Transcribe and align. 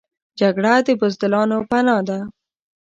جګړه 0.39 0.73
د 0.85 0.87
بزدلانو 0.99 1.57
پناه 1.69 2.01
ده 2.07 2.19